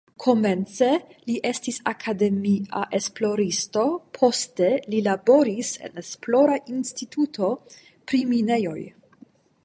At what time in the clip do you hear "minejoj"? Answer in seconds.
8.33-8.79